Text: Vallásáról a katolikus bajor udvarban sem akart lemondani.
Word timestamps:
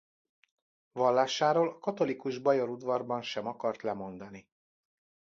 Vallásáról 0.91 1.69
a 1.69 1.79
katolikus 1.79 2.37
bajor 2.37 2.69
udvarban 2.69 3.21
sem 3.21 3.47
akart 3.47 3.81
lemondani. 3.81 4.49